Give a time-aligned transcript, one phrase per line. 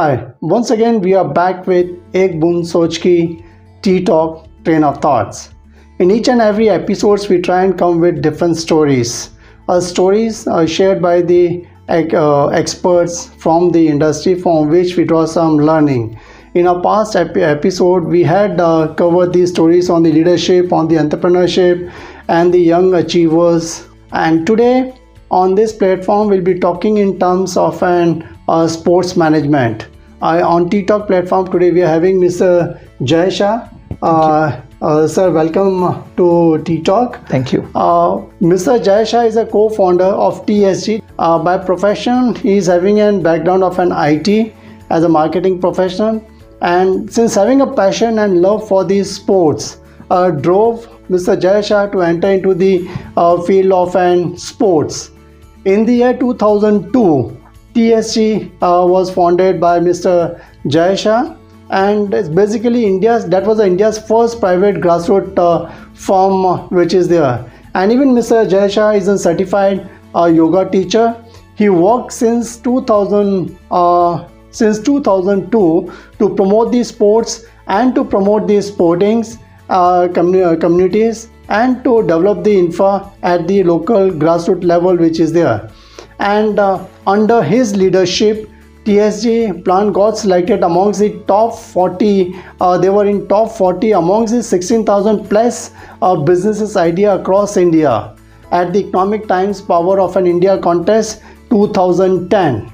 [0.00, 3.44] Hi, once again we are back with Ek Bun Soch Ki
[3.82, 5.50] Tea Talk Train of Thoughts.
[5.98, 9.28] In each and every episodes we try and come with different stories.
[9.68, 15.26] Our stories are shared by the uh, experts from the industry from which we draw
[15.26, 16.18] some learning.
[16.54, 20.88] In our past ep- episode, we had uh, covered these stories on the leadership, on
[20.88, 21.92] the entrepreneurship,
[22.28, 23.86] and the young achievers.
[24.12, 24.94] And today,
[25.30, 29.86] on this platform, we'll be talking in terms of an uh, sports management.
[30.22, 32.78] Uh, on T Talk platform today, we are having Mr.
[33.04, 33.68] Jay Shah.
[34.02, 37.18] Uh, uh, sir, welcome to T Talk.
[37.28, 37.60] Thank you.
[37.74, 38.18] Uh,
[38.52, 38.82] Mr.
[38.84, 41.02] Jay Shah is a co-founder of TSG.
[41.18, 44.54] Uh, by profession, he is having a background of an IT
[44.90, 46.24] as a marketing professional,
[46.60, 49.78] and since having a passion and love for these sports,
[50.10, 51.40] uh, drove Mr.
[51.40, 55.10] Jay Shah to enter into the uh, field of an sports.
[55.66, 57.39] In the year 2002,
[57.74, 60.42] TSG uh, was founded by Mr.
[60.66, 61.36] Jay Shah
[61.70, 67.08] and it's basically India's that was India's first private grassroots uh, firm uh, which is
[67.08, 67.50] there.
[67.74, 68.48] And even Mr.
[68.50, 71.24] Jay Shah is a certified uh, yoga teacher.
[71.54, 78.70] He worked since 2000 uh, since 2002 to promote these sports and to promote these
[78.70, 85.32] sportings uh, communities and to develop the infra at the local grassroots level which is
[85.32, 85.70] there
[86.20, 88.48] and uh, under his leadership
[88.84, 94.34] TSG plan got selected amongst the top 40 uh, they were in top 40 amongst
[94.34, 98.14] the 16000 plus uh, businesses idea across India.
[98.52, 102.72] At the Economic Times Power of an India contest 2010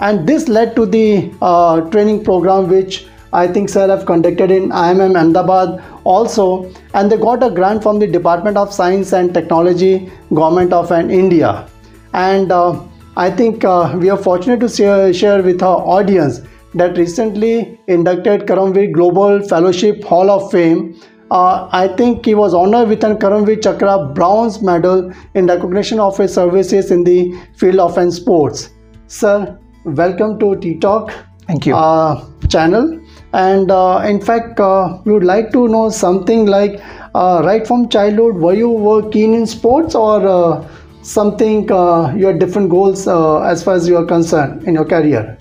[0.00, 4.70] and this led to the uh, training program which I think sir have conducted in
[4.70, 6.72] IIM Ahmedabad also.
[6.94, 11.10] And they got a grant from the Department of Science and Technology government of an
[11.10, 11.68] India
[12.12, 12.82] and uh,
[13.16, 16.40] I think uh, we are fortunate to share, share with our audience
[16.74, 21.00] that recently inducted Karamveer Global Fellowship Hall of Fame.
[21.30, 26.16] Uh, I think he was honored with an Karamveer Chakra bronze medal in recognition of
[26.16, 28.70] his services in the field of and sports.
[29.08, 31.12] Sir, welcome to T Talk
[31.46, 31.74] Thank you.
[31.74, 33.00] uh, channel.
[33.32, 36.80] And uh, in fact, uh, we would like to know something like
[37.14, 40.68] uh, right from childhood, were you were keen in sports or uh,
[41.08, 44.84] something uh, you had different goals uh, as far as you are concerned in your
[44.84, 45.38] career?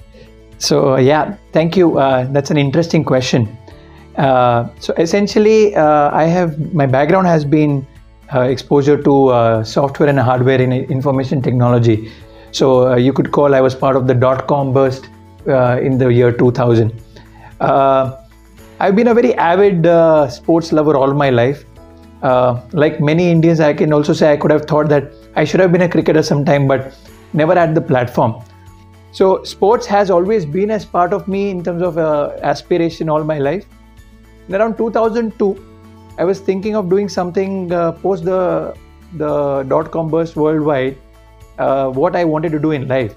[0.59, 1.99] so, uh, yeah, thank you.
[1.99, 3.57] Uh, that's an interesting question.
[4.15, 7.85] Uh, so, essentially, uh, I have my background has been
[8.33, 12.11] exposure to software and hardware in information technology.
[12.51, 15.05] So, you could call I was part of the dot com burst
[15.45, 16.91] in the year 2000.
[17.59, 18.17] Uh,
[18.79, 19.85] I've been a very avid
[20.31, 21.63] sports lover all my life.
[22.73, 25.71] Like many Indians, I can also say I could have thought that I should have
[25.71, 26.93] been a cricketer sometime, but
[27.31, 28.35] never had the platform.
[29.11, 33.23] So, sports has always been as part of me in terms of uh, aspiration all
[33.23, 33.65] my life.
[34.47, 35.49] In around 2002,
[36.17, 38.75] I was thinking of doing something uh, post the
[39.13, 40.97] the dot com burst worldwide.
[41.59, 43.15] Uh, what I wanted to do in life,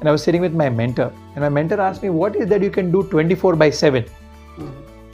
[0.00, 2.62] and I was sitting with my mentor, and my mentor asked me, "What is that
[2.68, 4.04] you can do 24 by 7?"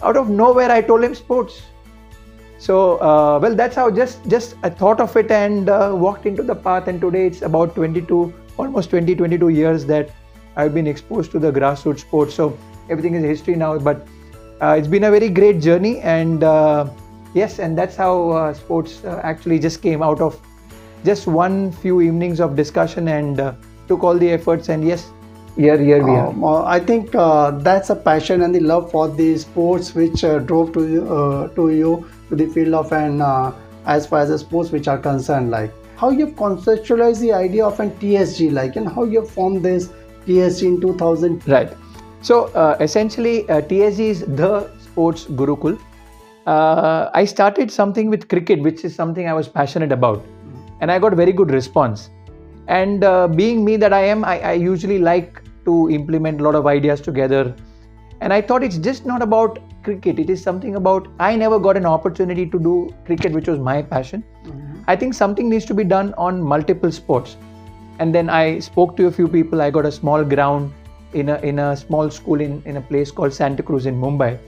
[0.03, 1.63] Out of nowhere, I told him sports.
[2.63, 6.45] So, uh, well, that's how just just I thought of it and uh, walked into
[6.45, 6.87] the path.
[6.87, 10.11] And today it's about 22, almost 20, 22 years that
[10.55, 12.35] I've been exposed to the grassroots sports.
[12.35, 12.57] So
[12.89, 13.79] everything is history now.
[13.79, 14.07] But
[14.61, 16.89] uh, it's been a very great journey, and uh,
[17.35, 20.41] yes, and that's how uh, sports uh, actually just came out of
[21.05, 23.45] just one few evenings of discussion and
[23.89, 24.69] took all the efforts.
[24.69, 25.11] And yes,
[25.57, 26.29] here here we are.
[26.29, 30.75] Um, uh, I think that's a passion and the love for the sports which drove
[30.75, 31.95] to to you
[32.37, 33.53] the field of an uh,
[33.87, 35.51] as far as the sports which are concerned.
[35.51, 39.31] Like how you have conceptualized the idea of an TSG, like and how you have
[39.31, 39.89] formed this
[40.27, 41.47] TSG in 2000.
[41.47, 41.73] Right.
[42.23, 45.79] So uh, essentially, uh, TSG is the sports gurukul.
[46.47, 50.25] Uh, I started something with cricket, which is something I was passionate about,
[50.81, 52.11] and I got very good response.
[52.69, 56.55] And uh, being me that I am, I, I usually like to implement a lot
[56.55, 57.55] of ideas together.
[58.21, 60.19] And I thought it's just not about cricket.
[60.19, 63.83] It is something about I never got an opportunity to do cricket, which was my
[63.83, 64.25] passion.
[64.87, 67.37] I think something needs to be done on multiple sports.
[67.99, 69.63] And then I spoke to a few people.
[69.63, 70.73] I got a small ground
[71.13, 74.39] in a in a small school in, in a place called Santa Cruz in Mumbai.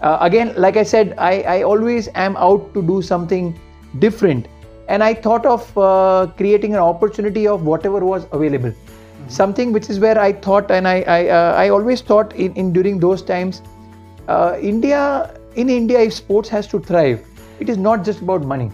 [0.00, 3.58] Uh, again, like I said, I, I always am out to do something
[3.98, 4.48] different.
[4.88, 8.74] And I thought of uh, creating an opportunity of whatever was available.
[9.28, 12.72] Something which is where I thought, and I I, uh, I always thought in, in
[12.72, 13.62] during those times,
[14.28, 17.26] uh, India in India, if sports has to thrive,
[17.60, 18.70] it is not just about money.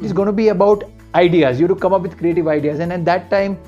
[0.00, 0.84] It is going to be about
[1.14, 1.60] ideas.
[1.60, 2.80] You have to come up with creative ideas.
[2.80, 3.58] And at that time,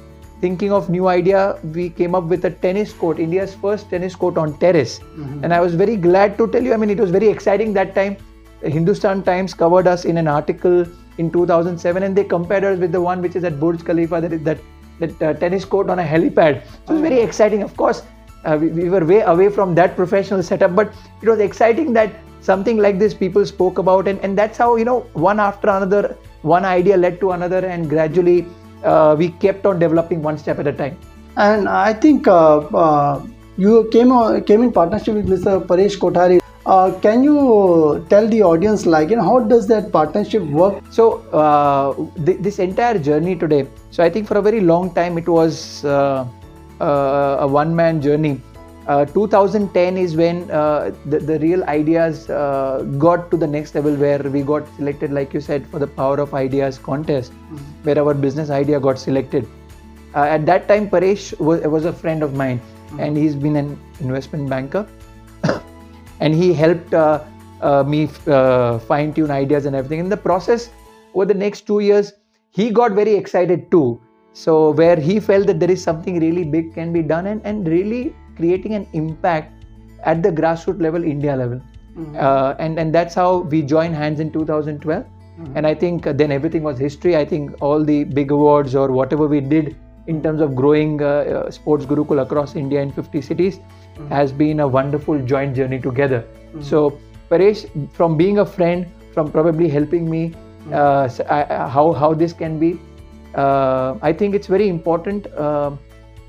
[0.41, 4.37] thinking of new idea, we came up with a tennis court, India's first tennis court
[4.37, 5.01] on terrace.
[5.43, 7.95] And I was very glad to tell you, I mean, it was very exciting that
[7.95, 8.17] time.
[8.61, 10.85] The Hindustan Times covered us in an article
[11.19, 14.45] in 2007 and they compared us with the one which is at Burj Khalifa, that,
[14.45, 14.59] that,
[14.99, 16.65] that uh, tennis court on a helipad.
[16.87, 17.63] So it was very exciting.
[17.63, 18.03] Of course,
[18.61, 20.93] we, we were way away from that professional setup, but
[21.23, 24.85] it was exciting that something like this people spoke about and, and that's how, you
[24.85, 28.47] know, one after another, one idea led to another and gradually
[28.85, 30.97] uh, we kept on developing one step at a time.
[31.37, 35.65] And I think uh, uh, you came uh, came in partnership with Mr.
[35.65, 36.41] Paresh Kothari.
[36.67, 40.83] Uh, can you tell the audience, like, you know, how does that partnership work?
[40.91, 41.95] So uh,
[42.27, 43.67] th- this entire journey today.
[43.91, 45.85] So I think for a very long time it was
[46.81, 48.41] uh, a one-man journey.
[48.87, 53.95] Uh, 2010 is when uh, the, the real ideas uh, got to the next level
[53.95, 57.33] where we got selected like you said for the power of ideas contest
[57.83, 59.47] where our business idea got selected.
[60.15, 62.59] Uh, at that time paresh was, was a friend of mine
[62.99, 64.87] and he's been an investment banker.
[66.21, 67.25] And he helped uh,
[67.61, 70.01] uh, me uh, fine tune ideas and everything.
[70.01, 70.71] In the process
[71.15, 72.15] over the next two years
[72.51, 74.01] he got very excited too
[74.43, 77.69] so where he felt that there is something really big can be done and, and
[77.77, 79.53] really creating an impact
[80.11, 81.61] at the grassroots level india level.
[82.25, 85.05] Uh, and and that's how we joined hands in 2012
[85.57, 87.17] and i think uh, then everything was history.
[87.17, 89.77] I think all the big awards or whatever we did
[90.07, 93.59] in terms of growing uh, uh, sports gurukul across india in 50 cities
[94.11, 96.25] has been a wonderful joint journey together.
[96.61, 96.99] So
[97.31, 97.65] paresh
[97.99, 100.23] from being a friend from probably helping me
[100.73, 101.09] uh,
[101.39, 102.88] I- I- how how this can be uh,
[103.35, 105.71] i think it's very important uh,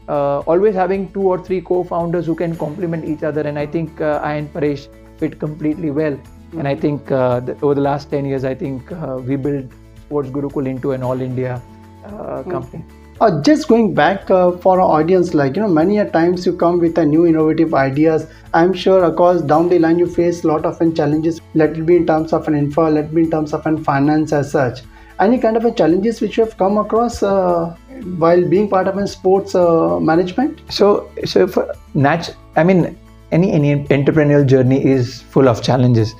[0.07, 4.01] uh, always having two or three co-founders who can complement each other and i think
[4.01, 4.87] uh, i and paresh
[5.17, 6.17] fit completely well
[6.57, 9.65] and i think uh, th- over the last 10 years i think uh, we built
[10.05, 11.61] sports gurukul into an all india
[12.05, 12.83] uh, company
[13.21, 16.53] Uh, just going back uh, for our audience, like you know, many a times you
[16.53, 18.27] come with a new innovative ideas.
[18.53, 21.41] I'm sure, of course, down the line you face a lot of challenges.
[21.53, 23.83] Let it be in terms of an infra, let it be in terms of an
[23.83, 24.79] finance as such.
[25.19, 27.75] Any kind of a challenges which you have come across uh,
[28.17, 30.61] while being part of a sports uh, management?
[30.69, 31.63] so so for
[31.93, 32.97] nat i mean
[33.37, 36.15] any any entrepreneurial journey is full of challenges.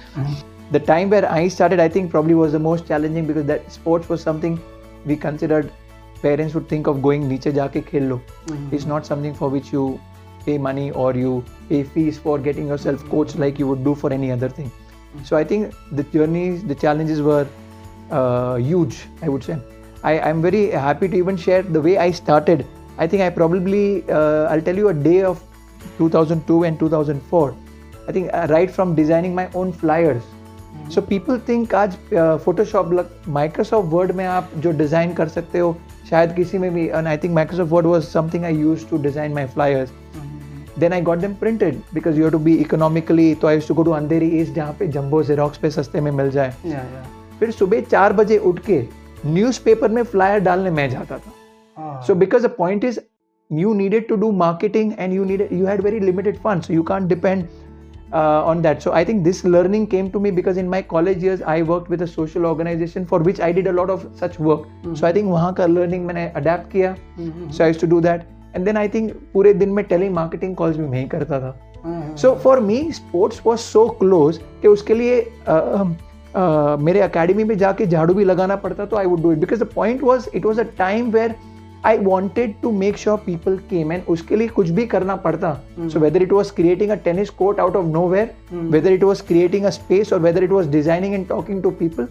[0.72, 4.10] The time where i started i think probably was the most challenging because that sports
[4.10, 4.60] was something
[5.06, 5.72] we considered
[6.22, 8.20] parents would think of going niche jaake khel lo
[8.78, 9.86] it's not something for which you
[10.46, 11.32] pay money or you
[11.72, 14.70] pay fees for getting yourself coached like you would do for any other thing.
[15.28, 17.69] So i think the journeys the challenges were uh,
[18.71, 19.57] huge i would say
[20.03, 22.67] I, i'm very happy to even share the way i started
[22.99, 25.43] i think i probably uh, i'll tell you a day of
[25.99, 27.55] 2002 and 2004
[28.09, 30.33] i think uh, right from designing my own flyers
[30.93, 31.95] so people think आज
[32.45, 32.91] Photoshop
[33.35, 35.77] Microsoft word में आप जो design कर सकते हो
[36.11, 39.35] शायद किसी में भी and I think Microsoft word was something I used to design
[39.35, 39.91] my flyers
[40.79, 43.75] then I got them printed because you have to be economically तो I used to
[43.75, 47.18] go to Andheri east जहाँ पे jumbo xerox पे सस्ते में मिल जाए Yeah, yeah.
[47.40, 48.82] फिर सुबह चार बजे उठ के
[49.26, 51.34] न्यूज़पेपर में फ्लायर डालने मैं जाता था
[51.82, 52.16] Ah.
[52.22, 52.98] because the point is
[53.50, 56.84] you needed to do marketing and you needed you had very limited funds so you
[56.90, 57.46] can't depend
[58.14, 61.24] uh, on that so i think this learning came to me because in my college
[61.28, 64.36] years i worked with a social organization for which i did a lot of such
[64.50, 64.98] work Mm-hmm.
[65.02, 67.50] so i think वहाँ का learning मैंने adapt किया Mm-hmm.
[67.58, 70.56] so i used to do that and then i think पूरे दिन में tele marketing
[70.64, 71.56] calls भी मैं ही करता था
[72.22, 75.54] so for me sports was so close कि उसके लिए अ,
[76.36, 79.68] मेरे अकेडमी में जाके झाड़ू भी लगाना पड़ता तो I would do it because the
[79.76, 81.36] point was it was a time where
[81.86, 85.54] I wanted to make sure people came and उसके लिए कुछ भी करना पड़ता.
[85.80, 89.66] So whether it was creating a tennis court out of nowhere whether it was creating
[89.66, 92.08] a space और whether it was designing and talking to people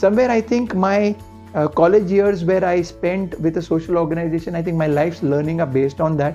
[0.00, 1.14] somewhere I think my
[1.56, 6.00] college years where I spend with social organisation I think my life learning a based
[6.00, 6.34] on that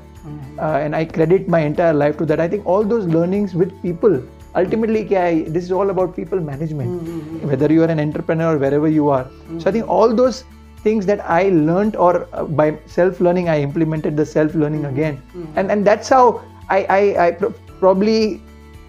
[0.60, 4.22] and I credit my entire life to that I think all those learnings with people
[4.56, 6.90] ultimately kya this is all about people management.
[6.90, 7.48] Hmm, hmm, hmm.
[7.48, 9.28] Whether you are an entrepreneur or wherever you are.
[9.60, 10.44] So i think all those
[10.84, 15.22] things that i learned or uh, by self learning i implemented the self learning again.
[15.56, 18.42] and and that's how i i, I pro- probably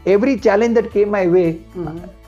[0.06, 1.48] every challenge that came my way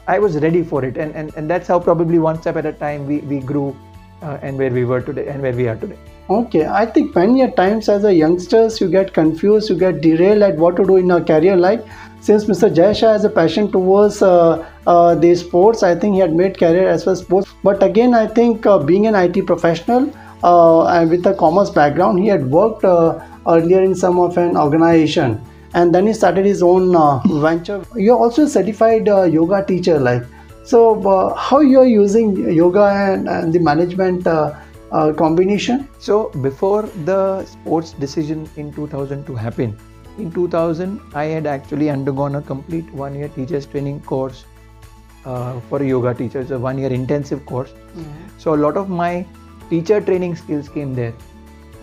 [0.09, 2.73] I was ready for it, and, and, and that's how probably one step at a
[2.73, 3.77] time we, we grew
[4.21, 5.97] uh, and where we were today and where we are today.
[6.31, 10.57] Okay, I think many times as a youngsters you get confused, you get derailed at
[10.57, 11.57] what to do in your career.
[11.57, 11.81] life.
[12.21, 12.73] since Mr.
[12.73, 16.57] Jay Shah has a passion towards uh, uh, the sports, I think he had made
[16.57, 17.53] career as well sports.
[17.65, 20.09] But again, I think uh, being an IT professional
[20.45, 24.57] uh, and with a commerce background, he had worked uh, earlier in some of an
[24.57, 25.41] organization,
[25.75, 27.85] and then he started his own uh, venture.
[27.97, 30.23] You're also a certified yoga teacher, like
[30.63, 31.35] so.
[31.37, 34.25] How you're using yoga and, and the management?
[34.93, 35.89] Uh, combination?
[35.99, 39.79] So before the sports decision in 2000 to happen,
[40.19, 44.45] in 2000 I had actually undergone a complete one-year teachers training course
[45.25, 46.41] uh, for a yoga teacher.
[46.41, 47.73] It's a one-year intensive course.
[48.39, 49.25] So a lot of my
[49.71, 51.15] teacher training skills came there.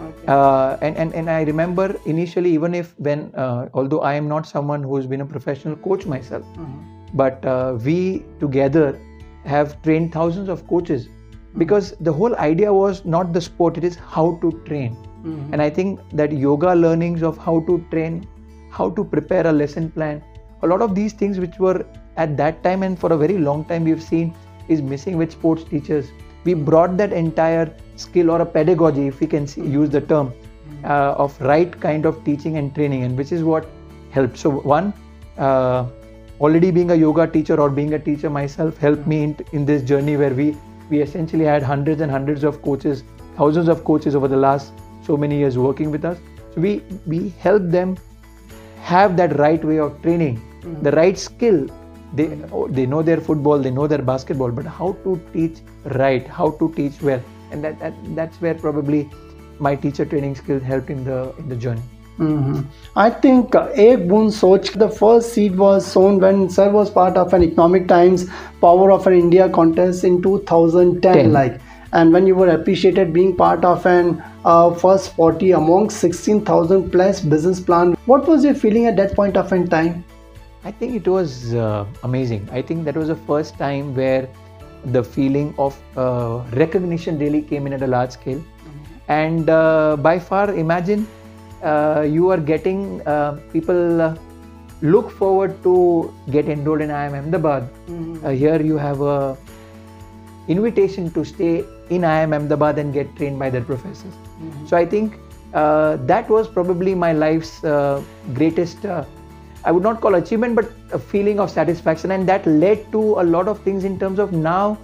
[0.01, 0.28] Okay.
[0.28, 4.46] Uh, and, and and I remember initially, even if when uh, although I am not
[4.48, 6.78] someone who's been a professional coach myself, Mhm.
[7.16, 9.00] but uh, we together
[9.46, 11.10] have trained thousands of coaches
[11.58, 14.98] because the whole idea was not the sport; it is how to train.
[15.24, 15.53] Mhm.
[15.53, 18.20] And I think that yoga learnings of how to train,
[18.70, 20.22] how to prepare a lesson plan,
[20.62, 21.86] a lot of these things which were
[22.18, 24.34] at that time and for a very long time we've seen
[24.68, 26.12] is missing with sports teachers.
[26.44, 30.32] We brought that entire skill or a pedagogy, if we can see, use the term,
[30.84, 33.65] uh, of right kind of teaching and training, and which is what
[34.12, 34.38] helped.
[34.38, 34.94] So one,
[35.38, 35.86] uh,
[36.39, 39.84] already being a yoga teacher or being a teacher myself helped me in, in this
[39.84, 40.56] journey where we
[40.89, 43.03] we essentially had hundreds and hundreds of coaches,
[43.38, 46.17] thousands of coaches over the last so many years working with us.
[46.53, 47.98] So we we help them
[48.81, 50.84] have that right way of training, mm-hmm.
[50.84, 51.67] the right skill.
[52.13, 52.27] They
[52.69, 55.60] they know their football, they know their basketball, but how to teach
[56.01, 59.08] right, how to teach well, and that, that that's where probably
[59.60, 61.84] my teacher training skills helped in the in the journey.
[62.19, 62.65] Mhm.
[62.95, 67.17] I think uh, Ek Boon Soch, the first seed was sown when Sir was part
[67.17, 68.25] of an Economic Times
[68.61, 71.13] Power of an India contest in 2010.
[71.13, 71.33] Ten.
[71.33, 71.61] Like,
[71.93, 77.21] and when you were appreciated being part of an uh, first 40 among 16,000 plus
[77.21, 80.03] business plan, what was your feeling at that point of in time?
[80.65, 82.47] I think it was uh, amazing.
[82.51, 84.27] I think that was the first time where
[84.85, 88.43] the feeling of uh, recognition really came in at a large scale.
[89.07, 91.07] And uh, by far, imagine
[92.04, 94.16] you are getting uh, people uh,
[94.82, 97.70] look forward to get enrolled in IIM Ahmedabad.
[98.24, 99.38] Uh, here you have a
[100.48, 104.13] invitation to stay in IIM Ahmedabad and get trained by their professors.
[104.68, 105.18] So I think
[105.54, 108.01] uh, that was probably my life's uh,
[108.34, 109.04] greatest, uh,
[109.66, 112.12] I would not call achievement, but a feeling of satisfaction.
[112.12, 114.78] And that led to a lot of things in terms of now,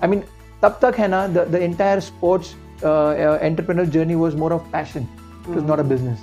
[0.00, 0.24] I mean,
[0.60, 4.70] tab tak hai na, the, the entire sports uh, uh, entrepreneur journey was more of
[4.72, 5.08] passion.
[5.48, 6.20] It was not a business.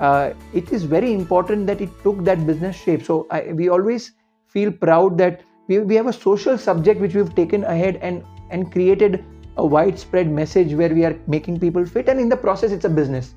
[0.00, 3.04] Uh, it is very important that it took that business shape.
[3.04, 4.12] So I, we always
[4.48, 8.70] feel proud that we, we have a social subject which we've taken ahead and and
[8.72, 9.24] created
[9.56, 12.08] a widespread message where we are making people fit.
[12.08, 13.34] And in the process it's a business.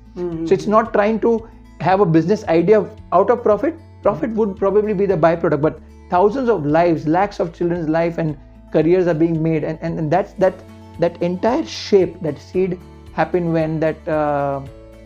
[0.48, 1.48] So it's not trying to
[1.80, 3.78] have a business idea out of profit.
[4.02, 5.80] Profit would probably be the byproduct but
[6.10, 8.36] thousands of lives lakhs of children's life and
[8.72, 9.62] careers are being made.
[9.64, 10.54] And, and, and that's that
[10.98, 12.80] that entire shape that seed
[13.12, 14.60] happened when that uh,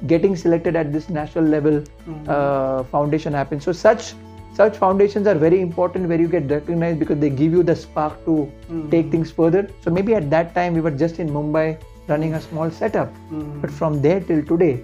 [0.06, 2.24] getting selected at this national level mm-hmm.
[2.28, 3.64] uh, foundation happens.
[3.64, 4.14] So such
[4.54, 8.24] such foundations are very important where you get recognized because they give you the spark
[8.24, 8.90] to mm-hmm.
[8.90, 9.68] take things further.
[9.82, 11.78] So maybe at that time we were just in mumbai
[12.08, 13.08] running a small setup.
[13.08, 13.60] Mm-hmm.
[13.60, 14.82] But from there till today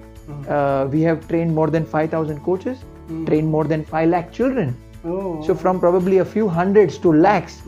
[0.49, 2.79] uh, we have trained more than 5000 coaches
[3.27, 4.77] trained more than 5 lakh children.
[5.09, 5.41] Oh.
[5.47, 7.63] so from probably a few hundreds to lakhs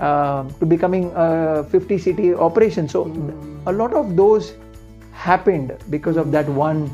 [0.00, 2.88] uh, to becoming a 50 city operation.
[2.88, 3.04] So
[3.66, 4.54] a lot of those
[5.28, 6.84] happened because of that one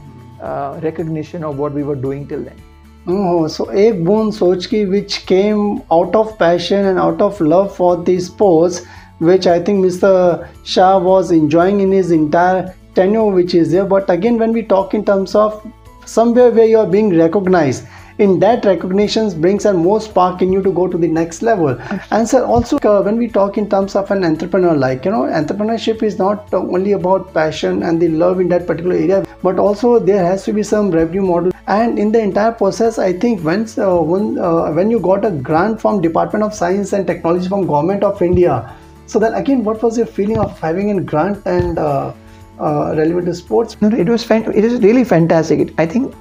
[0.40, 2.66] uh, recognition of what we were doing till then
[3.08, 7.96] Oh, so Ek Boon Sochki, which came out of passion and out of love for
[8.02, 8.82] the sports,
[9.20, 10.48] which I think Mr.
[10.64, 13.84] Shah was enjoying in his entire tenure, which is there.
[13.84, 15.64] But again, when we talk in terms of
[16.04, 17.86] somewhere where you are being recognized,
[18.18, 21.78] in that recognition brings a more spark in you to go to the next level.
[22.10, 25.22] And sir, also uh, when we talk in terms of an entrepreneur, like you know,
[25.22, 29.98] entrepreneurship is not only about passion and the love in that particular area, but also
[29.98, 31.52] there has to be some revenue model.
[31.66, 35.30] And in the entire process, I think once uh, when uh, when you got a
[35.30, 38.74] grant from Department of Science and Technology from Government of India,
[39.06, 42.12] so then again, what was your feeling of having a grant and uh,
[42.58, 43.76] uh, relevant to sports?
[43.80, 45.60] It was fan- it is really fantastic.
[45.60, 46.14] It, I think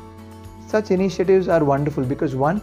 [0.76, 2.62] such initiatives are wonderful because one,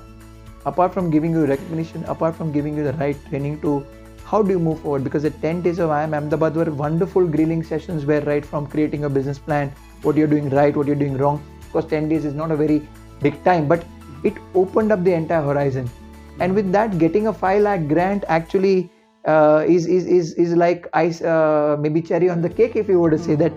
[0.71, 3.87] apart from giving you recognition, apart from giving you the right training to
[4.33, 5.05] how do you move forward?
[5.05, 8.67] Because the 10 days of i IIM Ahmedabad were wonderful grilling sessions where right from
[8.75, 11.43] creating a business plan, what you're doing right, what you're doing wrong.
[11.67, 12.79] Because 10 days is not a very
[13.23, 13.85] big time, but
[14.31, 15.91] it opened up the entire horizon.
[16.39, 18.91] And with that, getting a 5 lakh grant actually
[19.25, 23.01] uh, is, is, is, is like ice, uh, maybe cherry on the cake, if you
[23.01, 23.53] were to say that.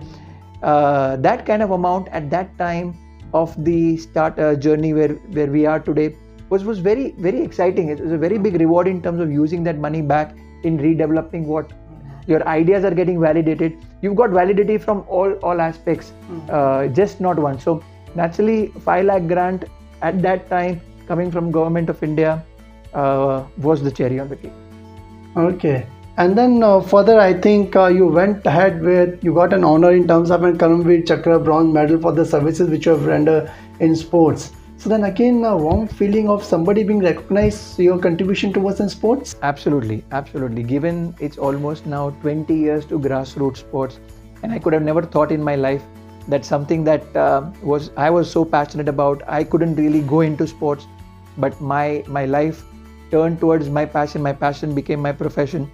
[0.62, 2.94] Uh, that kind of amount at that time
[3.34, 6.14] of the start uh, journey where where we are today
[6.50, 7.88] was was very very exciting.
[7.88, 11.44] It was a very big reward in terms of using that money back in redeveloping
[11.44, 11.72] what
[12.26, 13.76] your ideas are getting validated.
[14.02, 16.12] You've got validity from all all aspects
[16.48, 17.58] uh, just not one.
[17.60, 17.82] So
[18.14, 19.64] naturally 5 lakh grant
[20.02, 22.42] at that time coming from government of india
[22.94, 24.52] uh, was the cherry on the cake.
[25.36, 25.86] Okay.
[26.18, 29.92] And then uh, further, I think uh, you went ahead with you got an honor
[29.92, 33.50] in terms of an Karamveer Chakra bronze medal for the services which you have rendered
[33.80, 34.52] in sports.
[34.78, 39.36] So then again, a warm feeling of somebody being recognized your contribution towards in sports.
[39.42, 40.62] Absolutely, absolutely.
[40.62, 44.00] Given it's almost now 20 years to grassroots sports,
[44.42, 45.82] and I could have never thought in my life
[46.28, 50.46] that something that uh, was I was so passionate about, I couldn't really go into
[50.46, 50.86] sports,
[51.36, 52.64] but my my life
[53.10, 54.22] turned towards my passion.
[54.22, 55.70] My passion became my profession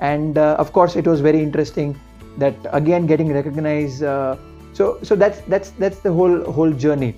[0.00, 1.98] and uh, of course it was very interesting
[2.38, 4.36] that again getting recognized uh,
[4.72, 7.14] so so that's that's that's the whole whole journey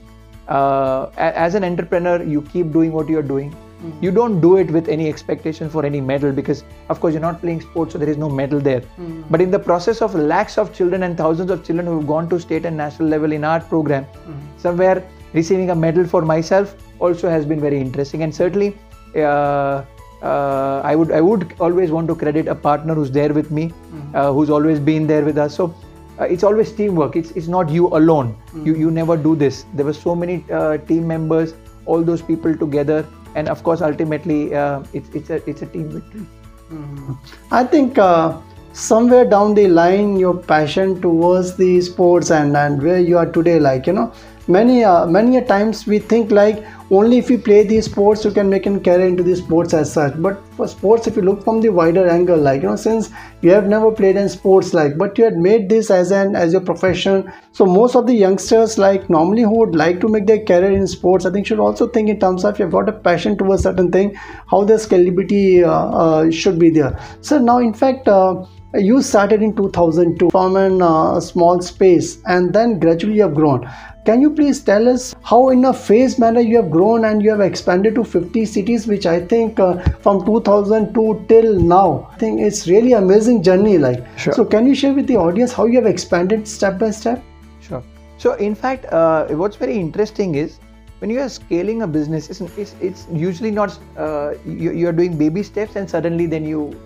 [0.49, 4.04] uh, as an entrepreneur you keep doing what you're doing mm-hmm.
[4.04, 7.40] you don't do it with any expectation for any medal because of course you're not
[7.40, 9.23] playing sports so there is no medal there mm-hmm.
[9.30, 12.28] but in the process of lakhs of children and thousands of children who have gone
[12.28, 14.59] to state and national level in our program mm-hmm.
[14.59, 15.02] somewhere
[15.33, 18.76] receiving a medal for myself also has been very interesting and certainly
[19.16, 19.83] uh,
[20.26, 23.66] uh, I would I would always want to credit a partner who's there with me,
[23.68, 24.16] mm-hmm.
[24.16, 25.54] uh, who's always been there with us.
[25.54, 25.75] So
[26.21, 27.16] uh, it's always teamwork.
[27.16, 28.35] It's it's not you alone.
[28.35, 28.66] Mm-hmm.
[28.66, 29.64] You you never do this.
[29.75, 31.54] There were so many uh, team members,
[31.85, 33.04] all those people together,
[33.35, 36.26] and of course ultimately uh, it's it's a it's a team victory.
[36.71, 37.12] Mm-hmm.
[37.50, 38.40] I think uh,
[38.73, 43.61] somewhere down the line your passion towards the sports and and where you are today,
[43.68, 44.12] like you know
[44.48, 48.30] many uh, many a times we think like only if you play these sports you
[48.30, 50.20] can make a career into these sports as such.
[50.22, 53.10] But for sports if you look from the wider angle like you know since
[53.42, 56.52] you have never played in sports like but you had made this as an as
[56.52, 57.32] your profession.
[57.52, 60.86] So most of the youngsters like normally who would like to make their career in
[60.86, 63.90] sports i think should also think in terms of you've got a passion towards certain
[63.90, 64.14] thing
[64.50, 66.98] how the scalability uh, uh, should be there.
[67.20, 68.44] So now in fact uh,
[68.78, 73.68] you started in 2002 from a uh, small space and then gradually you have grown.
[74.04, 77.30] Can you please tell us how in a phased manner you have grown and you
[77.30, 82.09] have expanded to 50 cities which i think uh, from 2002 till now?
[82.12, 84.04] I think it's really amazing journey like.
[84.16, 84.33] Sure.
[84.33, 87.25] so can you share with the audience how you have expanded step by step?
[87.60, 87.82] Sure.
[88.19, 90.60] So in fact uh, what's very interesting is
[90.99, 94.93] when you are scaling a business it's, it's, it's usually not uh, you, you are
[94.93, 96.78] doing baby steps and suddenly then you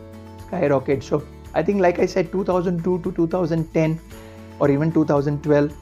[0.47, 1.05] skyrocket.
[1.05, 1.23] So
[1.55, 4.01] I think, like I said, 2002 to 2010
[4.61, 5.73] or even 2012,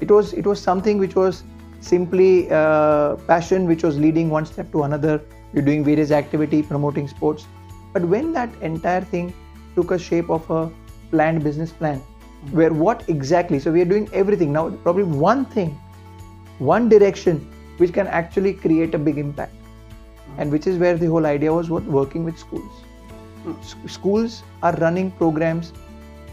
[0.00, 1.42] it was it was something which was
[1.80, 5.20] simply uh, passion, which was leading one step to another.
[5.52, 7.46] You're doing various activity, promoting sports,
[7.92, 9.32] but when that entire thing
[9.74, 10.70] took a shape of a
[11.10, 12.56] planned business plan, mm-hmm.
[12.56, 13.58] where what exactly?
[13.58, 14.70] So we are doing everything now.
[14.70, 15.70] Probably one thing,
[16.58, 17.40] one direction,
[17.78, 20.40] which can actually create a big impact, mm-hmm.
[20.40, 22.84] and which is where the whole idea was what working with schools
[23.86, 25.72] schools are running programs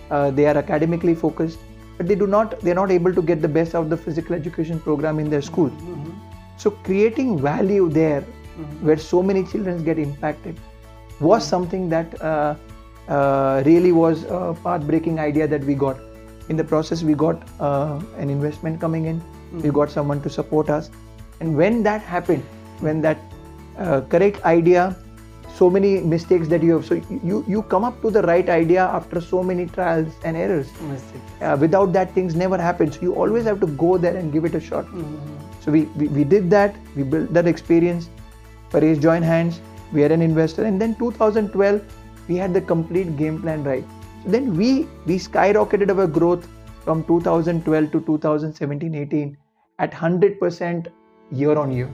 [0.10, 1.60] uh, they are academically focused
[1.98, 4.36] but they do not they're not able to get the best out of the physical
[4.36, 6.12] education program in their school mm-hmm.
[6.58, 8.86] so creating value there mm-hmm.
[8.86, 10.60] where so many children get impacted
[11.20, 11.50] was mm-hmm.
[11.50, 12.56] something that uh,
[13.08, 15.98] uh, really was a path-breaking idea that we got
[16.50, 19.20] in the process we got uh, an investment coming in
[19.52, 19.70] we mm-hmm.
[19.72, 20.89] got someone to support us
[21.39, 22.43] and when that happened
[22.80, 23.17] when that
[23.78, 24.96] uh, correct idea
[25.58, 26.86] so many mistakes that you have.
[26.86, 30.72] So you you come up to the right idea after so many trials and errors.
[31.41, 32.91] Uh, without that things never happen.
[32.91, 34.86] So you always have to go there and give it a shot.
[34.86, 35.46] Mm-hmm.
[35.65, 36.76] so we, we we did that.
[36.96, 38.10] We built that experience.
[38.76, 39.62] Paresh joined hands.
[39.93, 40.65] We are an investor.
[40.65, 41.82] And then 2012
[42.28, 43.98] we had the complete game plan right.
[44.24, 44.72] So then we
[45.12, 46.48] we skyrocketed our growth
[46.86, 49.38] from 2012 to 2017 18
[49.80, 50.88] at 100%
[51.32, 51.89] year on year.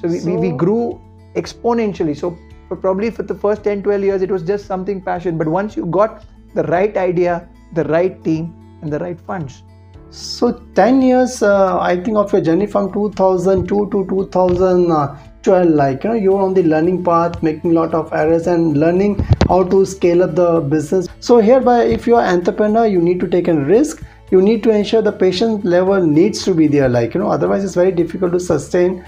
[0.00, 1.00] So we, so we, we grew
[1.34, 2.16] exponentially.
[2.16, 2.36] So
[2.68, 5.38] but probably for the first 10 12 years it was just something passion.
[5.38, 6.24] But once you got
[6.54, 9.62] the right idea the right team and the right funds.
[10.10, 16.10] So 10 years uh, i think of your journey from 2002 to 2012 like you
[16.10, 19.16] know you're on the learning path making a lot of errors and learning
[19.48, 21.08] how to scale up the business.
[21.20, 24.02] So hereby if you're an entrepreneur you need to take a risk.
[24.28, 27.64] You need to ensure the patient level needs to be there like you know otherwise
[27.64, 29.04] it's very difficult to sustain.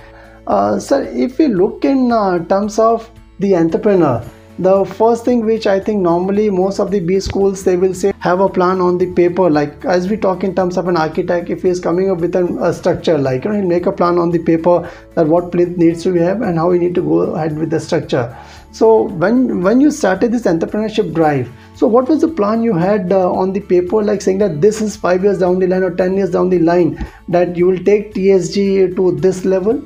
[0.47, 4.25] Uh, sir if we look in uh, terms of the entrepreneur.
[4.61, 8.13] The first thing which i think normally most of the b schools they will say
[8.19, 9.49] have a plan on the paper.
[9.49, 12.35] Like as we talk in terms of an architect if he is coming up with
[12.35, 15.53] an, a structure like you know he'll make a plan on the paper that what
[15.53, 18.37] plinth needs to be have and how we need to go ahead with the structure.
[18.73, 23.13] So when when you started this entrepreneurship drive so what was the plan you had
[23.13, 25.95] uh, on the paper like saying that this is 5 years down the line or
[25.95, 26.91] 10 years down the line
[27.29, 29.81] that you will take tsg to this level?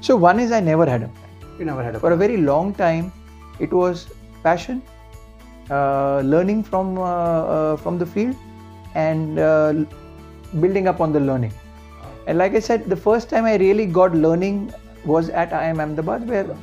[0.00, 1.25] So one is i never had a
[1.58, 3.12] you never had a For a very long time,
[3.58, 4.08] it was
[4.42, 4.82] passion,
[5.70, 8.36] uh, learning from uh, uh, from the field,
[8.94, 9.72] and uh,
[10.60, 11.52] building up on the learning.
[12.26, 14.72] And like I said, the first time I really got learning
[15.04, 16.56] was at IIM Ahmedabad, where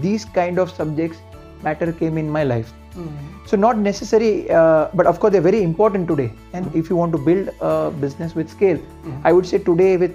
[0.00, 1.18] these kind of subjects
[1.62, 2.72] matter came in my life.
[2.98, 3.46] Mm-hmm.
[3.46, 6.78] so not necessary uh, but of course they're very important today and Mm-hmm.
[6.78, 8.78] if you want to build a business with scale
[9.28, 10.14] i would say today with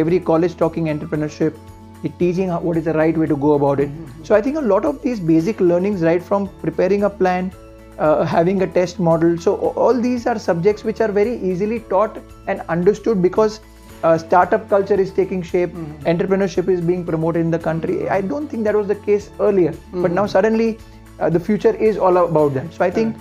[0.00, 1.60] every college talking entrepreneurship
[2.02, 3.88] it teaching what is the right way to go about it.
[3.88, 4.24] Mm-hmm.
[4.24, 7.52] so i think a lot of these basic learnings right from preparing a plan
[7.98, 12.18] uh, having a test model so all these are subjects which are very easily taught
[12.46, 13.60] and understood because
[14.04, 15.70] uh, startup culture is taking shape
[16.12, 18.08] entrepreneurship is being promoted in the country.
[18.08, 20.78] I don't think that was the case earlier but now suddenly
[21.18, 23.16] uh, the future is all about that so i think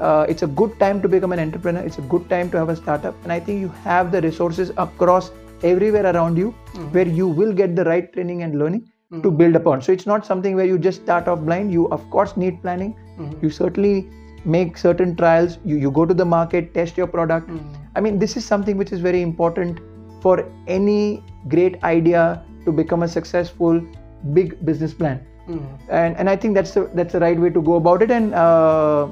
[0.00, 1.82] uh, it's a good time to become an entrepreneur.
[1.82, 3.14] It's a good time to have a startup.
[3.22, 5.30] And i think you have the resources across
[5.62, 6.92] everywhere around you mm-hmm.
[6.92, 9.36] where you will get the right training and learning to mm-hmm.
[9.36, 9.82] build upon.
[9.82, 11.72] So it's not something where you just start off blind.
[11.72, 12.96] You of course need planning.
[13.18, 13.44] Mm-hmm.
[13.44, 14.08] You certainly
[14.44, 15.58] make certain trials.
[15.64, 17.50] You, you go to the market test your product.
[17.96, 19.80] I mean this is something which is very important
[20.22, 23.80] for any great idea to become a successful
[24.32, 25.26] big business plan.
[25.88, 28.10] And and I think that's the that's the right way to go about it.
[28.10, 29.08] And uh,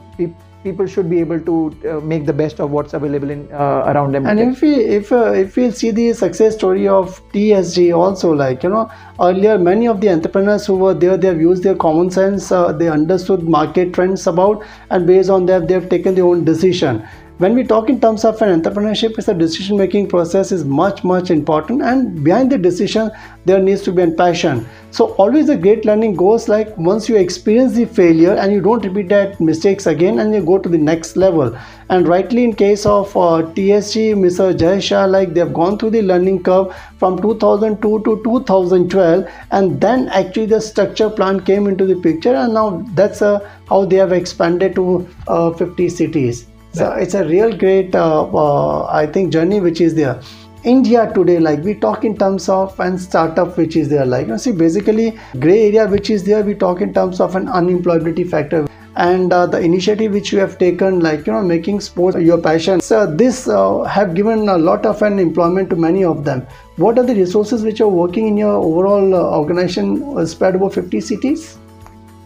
[0.64, 4.12] people should be able to uh, make the best of what's available in uh, around
[4.12, 8.32] them And if we if uh, if we see the success story of TSG also,
[8.32, 8.90] like you know,
[9.20, 12.72] earlier many of the entrepreneurs who were there, they have used their common sense, uh,
[12.72, 17.06] they understood market trends about, and based on that, they have taken their own decision.
[17.38, 21.04] When we talk in terms of an entrepreneurship, it's a decision making process is much
[21.04, 23.12] much important, and behind the decision,
[23.44, 24.66] there needs to be a passion.
[24.90, 28.84] So always the great learning goes like once you experience the failure and you don't
[28.84, 31.56] repeat that mistakes again, and you go to the next level.
[31.90, 34.50] And rightly in case of uh, TSG, Mr.
[34.64, 39.80] Jay Shah, like they have gone through the learning curve from 2002 to 2012, and
[39.80, 44.04] then actually the structure plan came into the picture, and now that's uh, how they
[44.06, 46.46] have expanded to uh, 50 cities.
[46.78, 50.20] So it's a real great, uh, uh, I think, journey which is there.
[50.62, 54.32] India today, like we talk in terms of and startup which is there, like you
[54.32, 58.28] know, see basically gray area which is there, we talk in terms of an unemployability
[58.30, 58.68] factor.
[58.94, 62.80] And uh, the initiative which you have taken like you know making sports your passion
[62.80, 66.46] so this uh, have given a lot of an employment to many of them.
[66.76, 71.00] What are the resources which are working in your overall uh, organization spread over 50
[71.00, 71.58] cities?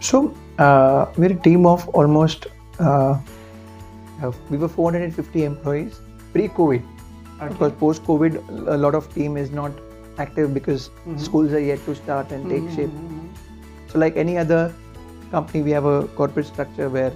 [0.00, 2.48] So uh, we're a team of almost
[4.22, 6.00] uh, uh, we were 450 employees
[6.32, 6.82] pre-covid.
[7.48, 9.72] Because post-covid a lot of team is not
[10.18, 12.90] active because schools are yet to start and take shape.
[13.88, 14.72] So like any other
[15.32, 17.12] company we have a corporate structure where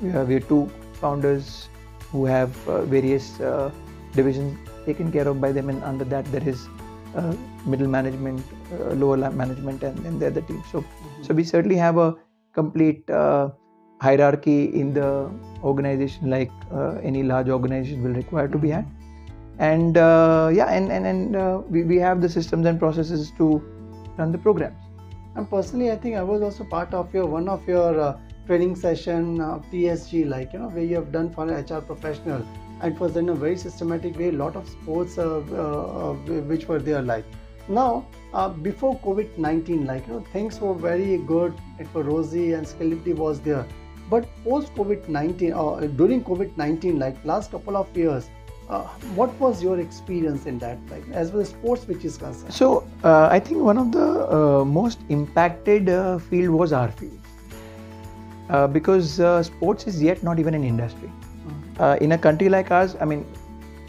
[0.00, 1.68] we have, we have two founders
[2.10, 3.70] who have uh, various uh,
[4.14, 6.66] divisions taken care of by them and under that there is
[7.14, 7.34] uh,
[7.64, 10.62] middle management uh, lower management and then they're the team.
[10.72, 10.84] So
[11.22, 12.16] so we certainly have a
[12.54, 13.50] complete uh,
[14.00, 15.30] hierarchy in the
[15.62, 18.86] organization like uh, any large organization will require to be had.
[19.58, 23.62] And uh, yeah and and, and uh, we, we have the systems and processes to
[24.16, 24.78] run the programs.
[25.36, 28.74] And personally i think i was also part of your one of your uh, training
[28.74, 32.44] session uh, tsg like you know where you have done for an hr professional.
[32.80, 36.14] And it was in a very systematic way a lot of sports uh, uh,
[36.52, 37.26] which were there like.
[37.68, 41.52] Now uh, before covid-19 like you know things were very good.
[41.78, 43.66] It was rosy and scalability was there
[44.10, 48.28] but post covid-19 or during covid-19 like last couple of years
[48.68, 48.82] uh,
[49.18, 52.86] what was your experience in that like as well as sports which is concerned So
[53.04, 57.18] uh, I think one of the uh, most impacted uh, field was our field
[58.50, 61.10] uh, because uh, sports is yet not even an industry.
[61.78, 63.24] Uh, in a country like ours, I mean,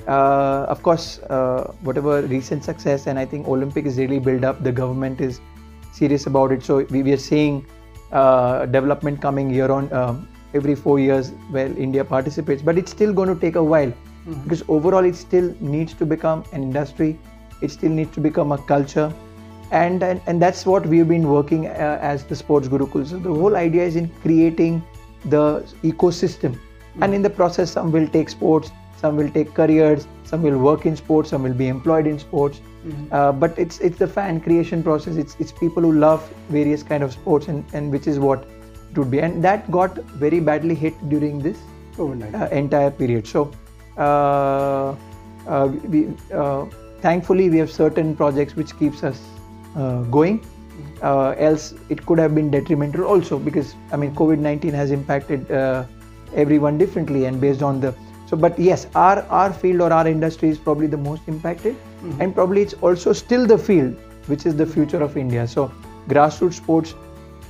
[0.07, 4.63] uh, of course, uh, whatever recent success and I think Olympic is really built up.
[4.63, 5.41] The government is
[5.91, 6.63] serious about it.
[6.63, 7.65] So we, we are seeing
[8.11, 13.13] uh, development coming year on um, every four years where India participates, but it's still
[13.13, 13.93] going to take a while.
[14.43, 17.17] Because overall it still needs to become an industry.
[17.61, 19.11] It still needs to become a culture.
[19.71, 23.33] And, and, and that's what we've been working uh, as the sports gurukul so the
[23.33, 24.83] whole idea is in creating
[25.25, 26.59] the ecosystem.
[26.99, 30.85] And in the process some will take sports some will take careers some will work
[30.85, 32.59] in sports some will be employed in sports
[33.11, 37.03] uh, but it's it's the fan creation process it's it's people who love various kind
[37.03, 38.47] of sports and, and which is what
[38.91, 41.57] it would be and that got very badly hit during this
[41.97, 42.41] COVID-19.
[42.41, 43.27] uh, entire period.
[43.27, 43.51] So,
[43.97, 44.95] uh,
[45.47, 46.65] uh, we, uh,
[47.01, 49.21] thankfully, we have certain projects which keeps us
[49.75, 50.45] uh, going.
[51.01, 55.51] Uh, else, it could have been detrimental also because I mean, COVID nineteen has impacted
[55.51, 55.85] uh,
[56.35, 57.93] everyone differently and based on the
[58.27, 58.37] so.
[58.37, 61.75] But yes, our our field or our industry is probably the most impacted,
[62.19, 63.95] and probably it's also still the field
[64.27, 65.47] which is the future of India.
[65.47, 65.71] So,
[66.07, 66.93] grassroots sports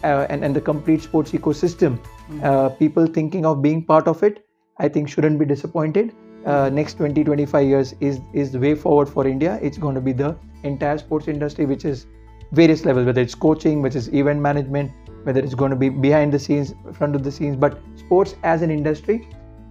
[0.04, 2.00] uh, and, and the complete sports ecosystem.
[2.44, 4.46] Uh, people thinking of being part of it,
[4.78, 6.14] I think shouldn't be disappointed.
[6.46, 9.60] Uh, next 20 25 years is is the way forward for India.
[9.62, 12.08] It's going to be the entire sports industry, which is
[12.52, 14.92] various levels, whether it's coaching, which is event management,
[15.24, 18.62] whether it's going to be behind the scenes, front of the scenes, but sports as
[18.62, 19.28] an industry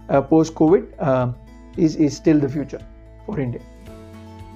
[0.09, 1.33] uh, post COVID uh,
[1.77, 2.81] is, is still the future
[3.25, 3.61] for India.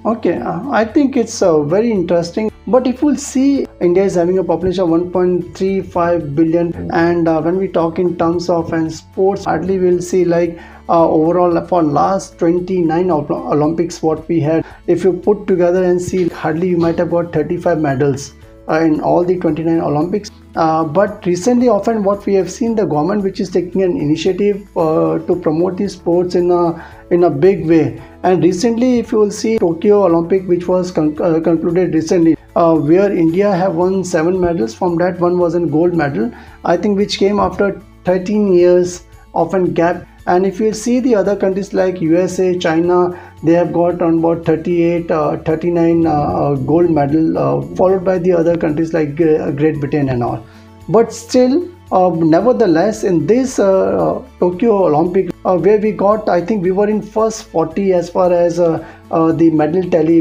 [0.06, 2.52] Okay, uh, I think it's uh, very interesting.
[2.68, 7.58] But if we'll see, India is having a population of 1.35 billion, and uh, when
[7.58, 12.38] we talk in terms of and sports, hardly we'll see like uh, overall for last
[12.38, 14.64] 29 Olympics what we had.
[14.86, 18.36] If you put together and see, hardly you might have got 35 medals
[18.70, 20.30] uh, in all the 29 Olympics.
[20.56, 24.66] Uh, but recently, often what we have seen the government which is taking an initiative
[24.78, 26.64] uh, to promote these sports in a
[27.12, 28.02] in a big way.
[28.24, 32.76] And recently, if you will see Tokyo Olympic, which was con- uh, concluded recently, uh,
[32.76, 34.74] where India have won seven medals.
[34.74, 36.32] From that, one was a gold medal.
[36.64, 41.14] I think which came after 13 years of a gap and if you see the
[41.14, 42.98] other countries like usa china
[43.46, 48.18] they have got on about 38 uh, 39 uh, uh, gold medal uh, followed by
[48.18, 50.46] the other countries like great britain and all
[50.90, 51.56] but still
[51.92, 55.32] uh, nevertheless in this uh, tokyo olympic
[55.66, 59.90] where we got i think we were in first 40 as far as the medal
[59.96, 60.20] tally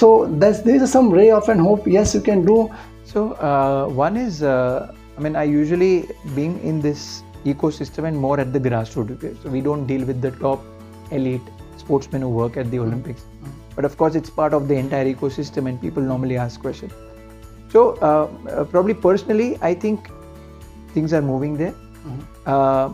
[0.00, 0.10] so
[0.42, 2.58] there's there's some ray of and hope yes you can do
[3.04, 3.26] so
[4.04, 5.94] one is i mean i usually
[6.34, 9.42] being in this ecosystem and more at the grassroots.
[9.42, 10.64] So we don't deal with the top
[11.10, 11.48] elite
[11.86, 13.24] sportsmen who work at the Olympics.
[13.74, 16.92] But of course, it's part of the entire ecosystem, and people normally ask questions.
[17.70, 20.10] So uh, uh, probably personally, I think
[20.94, 21.72] things are moving there.
[21.72, 22.20] Mm-hmm.
[22.46, 22.92] Uh,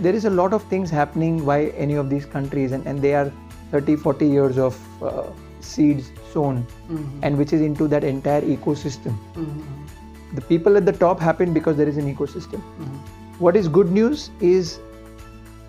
[0.00, 3.14] there is a lot of things happening by any of these countries, and, and they
[3.14, 3.32] are
[3.70, 7.20] 30, 40 years of uh, seeds sown, mm-hmm.
[7.22, 9.16] and which is into that entire ecosystem.
[9.34, 10.34] Mm-hmm.
[10.34, 13.90] The people at the top happen because there is an ecosystem mm-hmm what is good
[13.92, 14.80] news is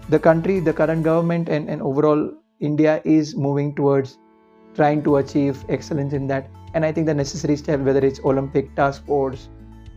[0.09, 4.17] the country, the current government, and, and overall India is moving towards
[4.75, 6.49] trying to achieve excellence in that.
[6.73, 9.49] And I think the necessary step, whether it's Olympic task force,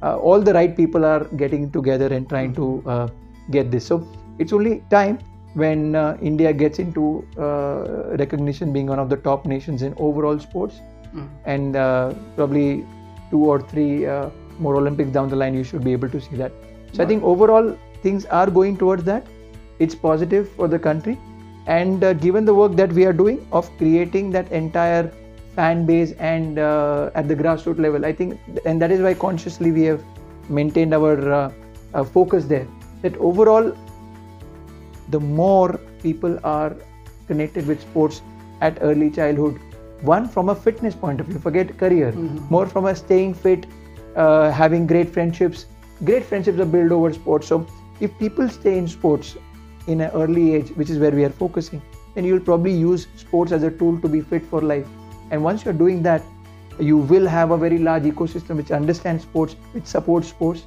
[0.03, 3.09] uh, all the right people are getting together and trying to uh,
[3.51, 3.87] get this.
[3.87, 4.07] So
[4.39, 5.19] it's only time
[5.55, 10.39] when uh, India gets into uh, recognition being one of the top nations in overall
[10.39, 10.81] sports,
[11.15, 11.29] mm.
[11.45, 12.87] and uh, probably
[13.31, 16.37] two or three uh, more Olympics down the line, you should be able to see
[16.37, 16.53] that.
[16.93, 19.27] So I think overall things are going towards that.
[19.79, 21.19] It's positive for the country,
[21.67, 25.13] and uh, given the work that we are doing of creating that entire
[25.55, 29.71] fan base and uh, at the grassroots level, I think, and that is why consciously
[29.71, 30.03] we have
[30.49, 31.53] maintained our uh,
[31.95, 32.67] uh focus there.
[33.03, 33.77] That overall,
[35.11, 36.75] the more people are
[37.27, 38.23] connected with sports
[38.61, 39.61] at early childhood,
[40.01, 42.47] one from a fitness point of view, forget career, mm-hmm.
[42.49, 43.67] more from a staying fit,
[44.17, 45.67] uh, having great friendships
[46.05, 47.47] great friendships are built over sports.
[47.47, 47.67] So
[48.01, 49.37] if people stay in sports
[49.87, 51.83] in an early age, which is where we are focusing,
[52.15, 54.87] then you'll probably use sports as a tool to be fit for life.
[55.31, 56.23] And once you're doing that,
[56.79, 60.65] you will have a very large ecosystem which understands sports, which supports sports.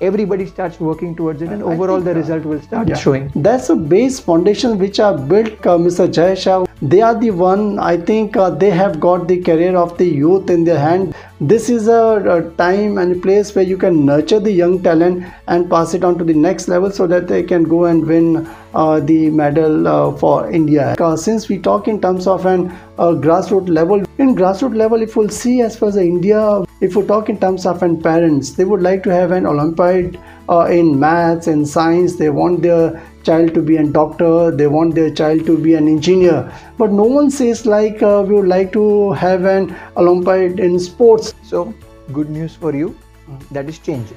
[0.00, 2.96] Everybody starts working towards it, and overall, the result will start yeah.
[2.96, 3.30] showing.
[3.34, 6.10] That's a base foundation which are built, uh, Mr.
[6.10, 6.64] Jay Shah.
[6.80, 7.78] They are the one.
[7.78, 11.70] I think uh, they have got the career of the youth in their hand this
[11.70, 15.94] is a, a, time and place where you can nurture the young talent and pass
[15.94, 19.30] it on to the next level so that they can go and win uh, the
[19.30, 20.94] medal uh, for India.
[21.00, 25.16] Uh, since we talk in terms of an uh, grassroots level, in grassroots level, if
[25.16, 28.64] we'll see as far as India, if we talk in terms of an parents, they
[28.64, 32.16] would like to have an Olympiad uh, in maths and science.
[32.16, 35.88] They want their child to be a doctor they want their child to be an
[35.88, 36.38] engineer
[36.78, 41.34] but no one says like uh, we would like to have an olympiad in sports
[41.42, 41.72] so
[42.12, 42.96] good news for you
[43.28, 43.48] mm.
[43.50, 44.16] that is changing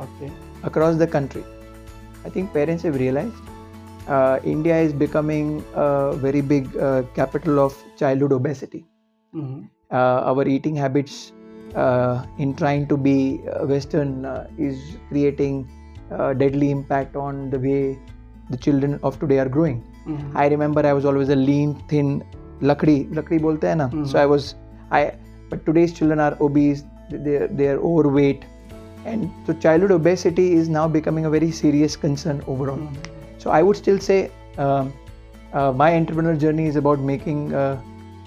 [0.00, 1.44] okay across the country
[2.24, 3.34] i think parents have realized
[4.08, 8.84] uh, india is becoming a very big uh, capital of childhood obesity
[9.34, 9.60] mm-hmm.
[10.32, 11.32] our eating habits
[11.74, 14.24] uh, in trying to be uh, western
[14.58, 15.68] is creating
[16.10, 17.98] a deadly impact on the way
[18.50, 19.84] the children of today are growing.
[20.06, 20.36] Mm-hmm.
[20.36, 22.24] I remember I was always a lean, thin,
[22.60, 23.88] lakdi, lakdi bolte hai na.
[23.88, 24.06] Mm-hmm.
[24.06, 24.54] So I was,
[24.90, 25.12] I,
[25.50, 28.44] but today's children are obese, they're, they're overweight.
[29.04, 32.78] And so childhood obesity is now becoming a very serious concern overall.
[32.78, 33.38] Mm-hmm.
[33.38, 34.92] So I would still say um,
[35.52, 37.80] uh, my entrepreneurial journey is about making uh,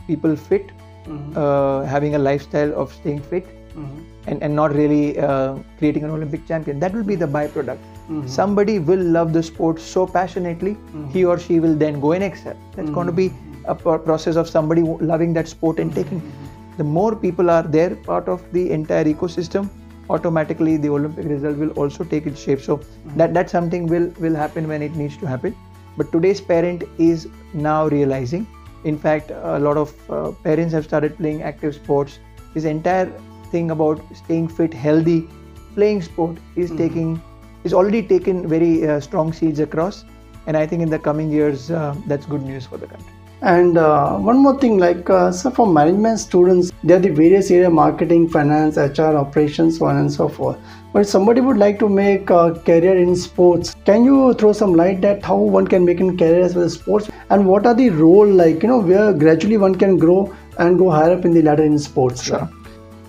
[0.08, 0.71] people fit,
[1.05, 1.37] mm-hmm.
[1.37, 3.99] uh, having a lifestyle of staying fit, mm-hmm.
[4.27, 6.79] and, and not really uh, creating an Olympic champion.
[6.79, 7.77] That will be the byproduct.
[7.77, 8.27] Mm-hmm.
[8.27, 11.09] Somebody will love the sport so passionately, mm-hmm.
[11.09, 12.55] he or she will then go and excel.
[12.75, 12.93] That's mm-hmm.
[12.93, 13.31] going to be
[13.65, 16.21] a process of somebody loving that sport and taking.
[16.21, 16.77] Mm-hmm.
[16.77, 19.69] The more people are there, part of the entire ecosystem,
[20.09, 22.59] automatically the Olympic result will also take its shape.
[22.61, 23.17] So mm-hmm.
[23.17, 25.55] that that something will will happen when it needs to happen.
[25.97, 28.47] But today's parent is now realizing.
[28.84, 32.20] In fact, a lot of uh, parents have started playing active sports.
[32.54, 33.12] This entire
[33.52, 35.28] thing about staying fit, healthy,
[35.76, 37.22] playing sport is taking
[37.63, 40.04] is already taken very uh, strong seeds across
[40.48, 43.17] and i think in the coming years uh, that's good news for the country
[43.50, 47.50] And uh, one more thing, like uh, so for management students, there are the various
[47.50, 50.60] area marketing, finance, HR, operations, so on and so forth.
[50.93, 54.99] But somebody would like to make a career in sports, can you throw some light
[55.01, 57.89] that how one can make a career as well as sports, and what are the
[57.91, 61.41] role like you know where gradually one can grow and go higher up in the
[61.41, 62.23] ladder in sports?
[62.23, 62.49] Sure.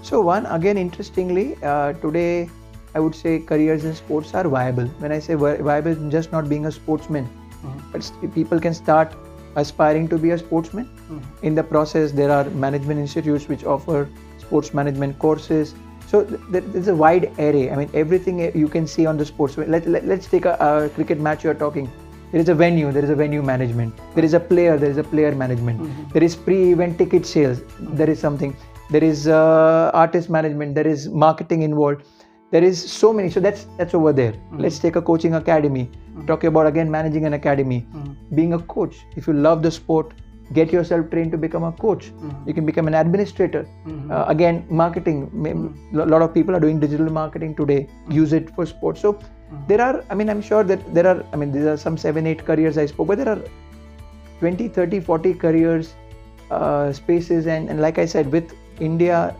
[0.02, 2.48] So one again, interestingly, uh, today
[2.94, 4.86] I would say careers in sports are viable.
[5.00, 7.28] When I say viable, just not being a sportsman,
[7.90, 9.12] but people can start
[9.56, 10.88] aspiring to be a sportsman.
[11.42, 15.74] In the process, there are management institutes which offer sports management courses.
[16.12, 17.70] So th- th- there's a wide array.
[17.70, 19.56] I mean, everything eh, you can see on the sports.
[19.56, 21.42] Let, let, let's take a, a cricket match.
[21.42, 21.90] You're talking.
[22.32, 22.92] There is a venue.
[22.92, 23.98] There is a venue management.
[24.14, 24.76] There is a player.
[24.76, 25.80] There is a player management.
[25.80, 26.10] Mm-hmm.
[26.12, 27.62] There is pre-event ticket sales.
[27.80, 28.54] There is something.
[28.90, 30.74] There is uh, artist management.
[30.74, 32.04] There is marketing involved.
[32.50, 33.30] There is so many.
[33.30, 34.32] So that's that's over there.
[34.32, 34.58] Mm-hmm.
[34.58, 35.86] Let's take a coaching academy.
[35.86, 36.26] Mm-hmm.
[36.26, 37.86] Talking about again managing an academy,
[38.34, 38.96] being a coach.
[39.16, 40.12] If you love the sport,
[40.52, 42.12] get yourself trained to become a coach.
[42.46, 43.66] You can become an administrator.
[44.10, 45.18] Uh, again, marketing.
[45.94, 47.88] A lot of people are doing digital marketing today.
[48.08, 49.00] Use it for sports.
[49.00, 49.18] So
[49.68, 50.04] there are.
[50.10, 51.24] I mean, I'm sure that there are.
[51.32, 53.42] I mean, these are some seven, eight careers I spoke, but there are
[54.40, 55.94] 20, 30, 40 careers
[56.50, 59.34] uh, spaces, and, and like I said, with India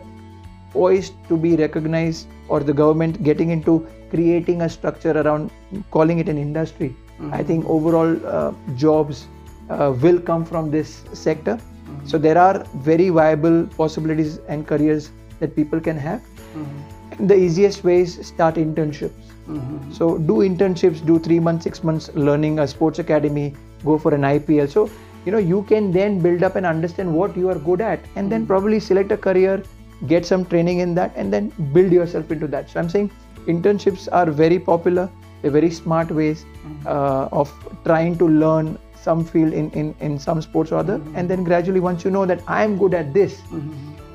[0.71, 5.51] poised to be recognized or the government getting into creating a structure around
[5.91, 6.95] calling it an industry
[7.31, 9.27] i think overall uh, jobs
[9.69, 11.55] uh, will come from this sector.
[11.55, 12.07] Mm-hmm.
[12.07, 16.21] So there are very viable possibilities and careers that people can have.
[16.21, 17.19] Mm-hmm.
[17.19, 19.31] And the easiest way is start internships.
[19.47, 19.91] Mm-hmm.
[19.91, 24.21] So do internships do 3 months 6 months learning a sports academy go for an
[24.21, 24.89] ipl so
[25.25, 28.31] you know you can then build up and understand what you are good at and
[28.31, 29.61] then probably select a career
[30.07, 32.69] get some training in that and then build yourself into that.
[32.69, 33.11] So i'm saying
[33.47, 35.09] internships are very popular.
[35.41, 36.45] They're very smart ways
[36.85, 37.51] uh, of
[37.83, 41.01] trying to learn some field in, in, in some sports or other.
[41.15, 43.41] And then gradually once you know that i'm good at this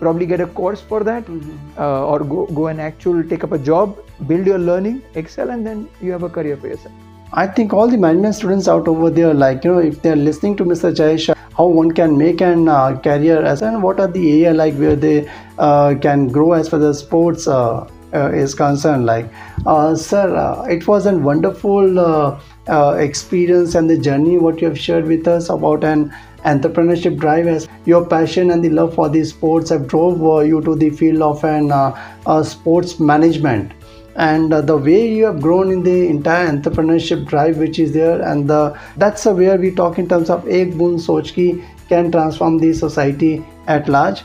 [0.00, 1.24] probably get a course for that
[1.76, 5.66] uh, or go, go and actually take up a job build your learning excel and
[5.66, 6.94] then you have a career for yourself.
[7.32, 10.56] I think all the management students out over there, like you know, if they're listening
[10.56, 10.96] to Mr.
[10.96, 14.54] Jay Shah, how one can make an uh, career as and what are the area
[14.54, 17.46] like where they uh, can grow as far as sports
[18.14, 19.06] uh, is concerned.
[19.06, 19.30] Like,
[19.66, 24.68] uh, sir, uh, it was a wonderful uh, uh, experience and the journey what you
[24.68, 26.12] have shared with us about an
[26.44, 30.60] entrepreneurship drive as your passion and the love for the sports have drove uh, you
[30.60, 31.72] to the field of an
[32.44, 33.72] sports management
[34.16, 38.48] and the way you have grown in the entire entrepreneurship drive which is there and
[38.50, 41.46] the that's where we talk in terms of ek boon soch ki
[41.88, 44.24] can transform the society at large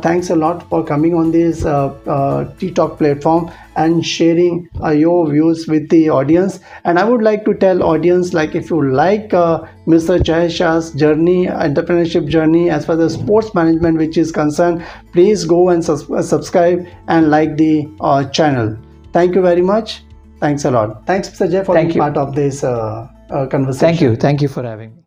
[0.00, 4.90] thanks a lot for coming on this uh, uh, T Talk platform and sharing uh,
[4.90, 6.60] your views with the audience.
[6.84, 10.22] And I would like to tell audience like if you like uh, Mr.
[10.22, 15.68] Jay Shah's journey, entrepreneurship journey as far as sports management which is concerned, please go
[15.70, 18.76] and sus- uh, subscribe and like the uh, channel.
[19.12, 20.02] Thank you very much.
[20.40, 21.06] Thanks a lot.
[21.06, 21.50] Thanks, Mr.
[21.50, 22.02] Jay, for Thank being you.
[22.02, 23.86] part of this uh, uh, conversation.
[23.88, 24.99] thank you thank you for having me